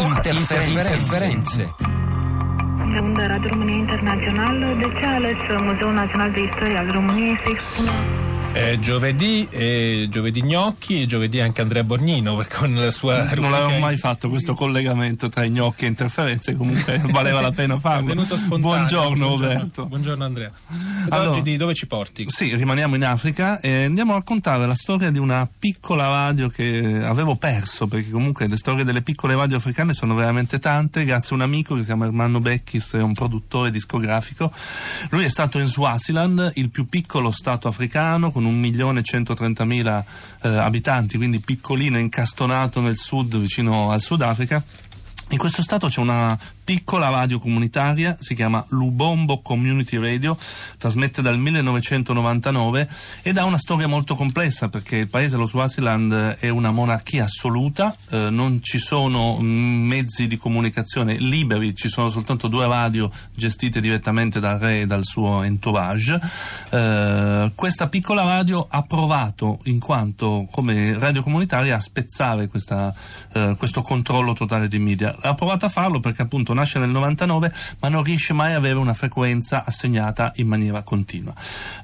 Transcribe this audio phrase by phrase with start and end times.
[0.00, 1.74] Interferențe.
[2.92, 7.38] De unde Radio România Internațională, de ce a ales Muzeul Național de Istorie al României
[7.38, 7.90] să expună
[8.56, 13.80] Eh, giovedì, eh, giovedì gnocchi e giovedì anche Andrea Borgnino con la sua Non avevo
[13.80, 18.14] mai fatto questo collegamento tra gnocchi e interferenze, comunque valeva la pena È farlo.
[18.22, 18.60] spontaneo.
[18.60, 19.86] Buongiorno Roberto.
[19.86, 20.50] Buongiorno Andrea.
[20.68, 22.26] Ed Allora- oggi di dove ci porti?
[22.28, 27.02] Sì, rimaniamo in Africa e andiamo a raccontare la storia di una piccola radio che
[27.04, 31.34] avevo perso, perché comunque le storie delle piccole radio africane sono veramente tante, grazie a
[31.34, 34.52] un amico che si chiama Ermanno Becchis, è un produttore discografico.
[35.10, 40.04] Lui è stato in Swaziland, il più piccolo stato africano, con un milione e 130.000
[40.42, 44.62] eh, abitanti, quindi piccolino, incastonato nel sud, vicino al Sudafrica.
[45.30, 50.36] In questo stato c'è una piccola radio comunitaria, si chiama Lubombo Community Radio,
[50.78, 52.88] trasmette dal 1999
[53.22, 57.94] ed ha una storia molto complessa perché il paese, lo Swaziland, è una monarchia assoluta,
[58.08, 63.80] eh, non ci sono mm, mezzi di comunicazione liberi, ci sono soltanto due radio gestite
[63.80, 66.18] direttamente dal re e dal suo entourage.
[66.70, 72.94] Eh, questa piccola radio ha provato, in quanto come radio comunitaria, a spezzare questa,
[73.34, 75.14] eh, questo controllo totale di media.
[75.20, 78.76] Ha provato a farlo perché appunto nasce nel 99 ma non riesce mai ad avere
[78.76, 81.34] una frequenza assegnata in maniera continua.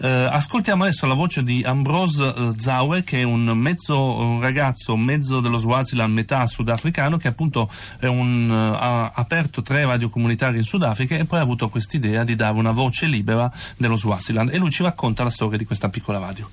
[0.00, 4.96] Eh, ascoltiamo adesso la voce di Ambrose eh, Zawe che è un mezzo un ragazzo,
[4.96, 7.70] mezzo dello Swaziland, metà sudafricano che appunto
[8.02, 12.34] un, eh, ha aperto tre radio comunitarie in Sudafrica e poi ha avuto quest'idea di
[12.34, 16.18] dare una voce libera dello Swaziland e lui ci racconta la storia di questa piccola
[16.18, 16.48] radio.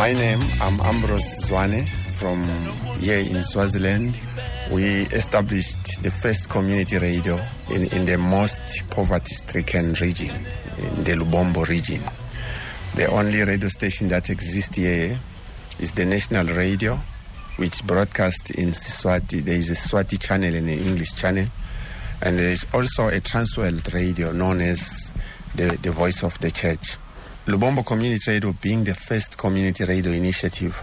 [0.00, 2.42] My name, I'm Ambrose Zwane from
[3.00, 4.18] here in Swaziland.
[4.72, 7.38] We established the first community radio
[7.70, 10.34] in, in the most poverty-stricken region,
[10.78, 12.00] in the Lubombo region.
[12.94, 15.18] The only radio station that exists here
[15.78, 16.96] is the national radio,
[17.56, 19.44] which broadcasts in Swati.
[19.44, 21.44] There is a Swati channel and an English channel.
[22.22, 25.12] And there is also a Transworld radio known as
[25.54, 26.96] the, the Voice of the Church.
[27.46, 30.76] Lubombo Community Radio, being the first community radio initiative,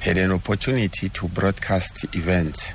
[0.00, 2.74] had an opportunity to broadcast events.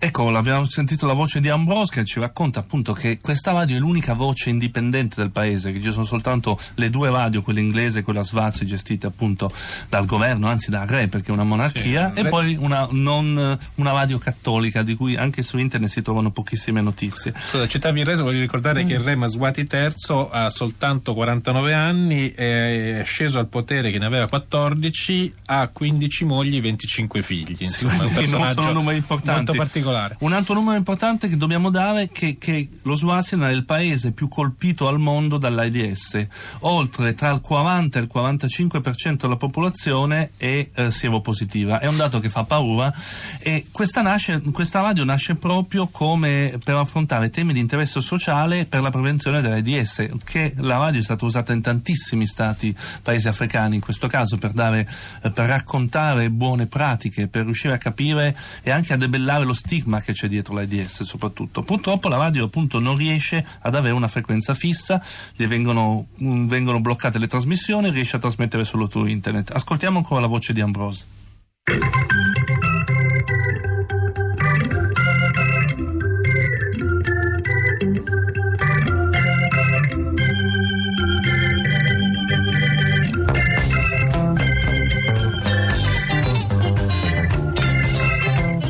[0.00, 3.78] Ecco, abbiamo sentito la voce di Ambrose che ci racconta appunto che questa radio è
[3.80, 8.02] l'unica voce indipendente del paese, che ci sono soltanto le due radio, quella inglese e
[8.02, 9.50] quella svazi, gestite appunto
[9.88, 13.58] dal governo, anzi dal re, perché è una monarchia, Sì, e re- poi una, non,
[13.74, 17.34] una radio cattolica di cui anche su internet si trovano pochissime notizie.
[17.36, 22.30] Scusa, citavi il re, voglio ricordare che il re Maswati III ha soltanto 49 anni,
[22.30, 27.56] è sceso al potere che ne aveva 14, ha 15 mogli e 25 figli.
[27.58, 29.36] Insomma, è un Quindi non personaggio sono numeri importanti.
[29.38, 29.86] molto particolare.
[30.20, 34.12] Un altro numero importante che dobbiamo dare è che, che lo Swaziland è il paese
[34.12, 36.26] più colpito al mondo dall'AIDS.
[36.60, 41.78] Oltre tra il 40 e il 45% della popolazione è eh, sieropositiva.
[41.78, 42.92] È un dato che fa paura
[43.38, 48.80] e questa, nasce, questa radio nasce proprio come per affrontare temi di interesse sociale per
[48.80, 53.80] la prevenzione dell'AIDS, che la radio è stata usata in tantissimi stati, paesi africani in
[53.80, 54.88] questo caso, per, dare,
[55.22, 59.77] eh, per raccontare buone pratiche, per riuscire a capire e anche a debellare lo stigma
[60.00, 61.62] che c'è dietro l'AIDS soprattutto.
[61.62, 65.02] Purtroppo la radio appunto non riesce ad avere una frequenza fissa,
[65.34, 69.50] gli vengono, mm, vengono bloccate le trasmissioni, riesce a trasmettere solo su internet.
[69.52, 71.06] Ascoltiamo ancora la voce di Ambrose.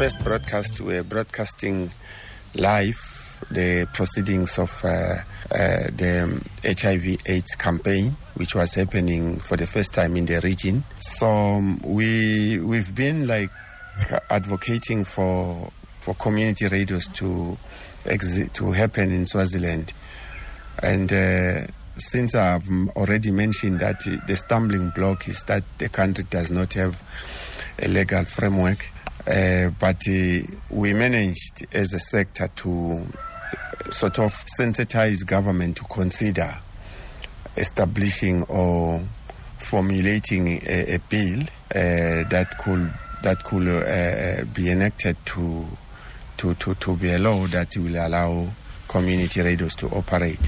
[0.09, 1.91] First broadcast, we were broadcasting
[2.55, 2.99] live
[3.51, 5.19] the proceedings of uh, uh,
[5.51, 10.83] the HIV/AIDS campaign, which was happening for the first time in the region.
[10.99, 13.51] So um, we we've been like
[14.31, 15.71] advocating for
[16.01, 17.59] for community radios to
[18.05, 19.93] exi- to happen in Swaziland,
[20.82, 21.12] and.
[21.12, 21.67] Uh,
[22.00, 23.99] since I've already mentioned that
[24.29, 26.94] the stumbling block is that the country does not have
[27.82, 28.88] a legal framework,
[29.29, 30.41] uh, but uh,
[30.71, 33.07] we managed as a sector to
[33.91, 36.51] sort of sensitize government to consider
[37.57, 39.01] establishing or
[39.59, 42.91] formulating a, a bill uh, that could
[43.23, 43.65] that could
[44.55, 45.67] be enacted to,
[46.37, 48.49] to to to be a law that will allow
[48.89, 50.41] community radios to operate.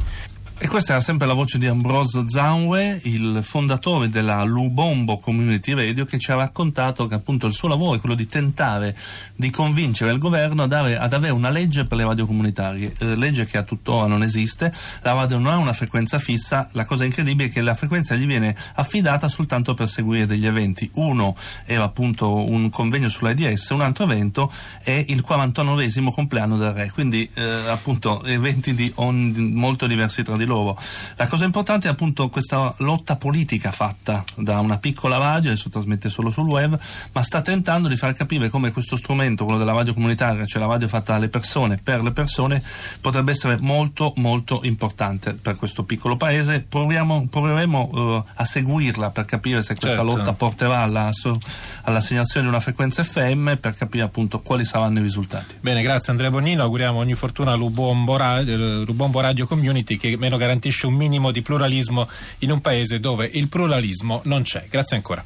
[0.62, 6.04] E questa era sempre la voce di Ambrose Zanwe, il fondatore della Lubombo Community Radio,
[6.04, 8.94] che ci ha raccontato che appunto il suo lavoro è quello di tentare
[9.34, 13.16] di convincere il governo ad avere, ad avere una legge per le radio comunitarie, eh,
[13.16, 14.70] legge che a tuttora non esiste,
[15.00, 18.26] la radio non ha una frequenza fissa, la cosa incredibile è che la frequenza gli
[18.26, 20.90] viene affidata soltanto per seguire degli eventi.
[20.96, 24.52] Uno era appunto un convegno sull'AIDS, un altro evento
[24.82, 30.36] è il 49 compleanno del re, quindi eh, appunto eventi di on, molto diversi tra
[30.36, 30.76] di loro loro.
[31.17, 36.08] La cosa importante è appunto questa lotta politica fatta da una piccola radio, adesso trasmette
[36.08, 36.79] solo sul web,
[37.12, 40.69] ma sta tentando di far capire come questo strumento, quello della radio comunitaria, cioè la
[40.69, 42.62] radio fatta dalle persone, per le persone,
[43.00, 46.61] potrebbe essere molto molto importante per questo piccolo paese.
[46.61, 50.17] Proviamo, proveremo uh, a seguirla per capire se questa certo.
[50.17, 51.11] lotta porterà alla,
[51.82, 55.56] all'assegnazione di una frequenza FM per capire appunto quali saranno i risultati.
[55.61, 60.37] Bene, grazie Andrea Bonino, auguriamo ogni fortuna a Lubombo Radio, Lubombo Radio Community che meno
[60.40, 62.08] garantisce un minimo di pluralismo
[62.38, 64.66] in un paese dove il pluralismo non c'è.
[64.69, 65.25] Grazie ancora.